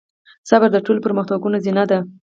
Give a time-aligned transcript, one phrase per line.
[0.49, 1.99] صبر د ټولو پرمختګونو زينه ده.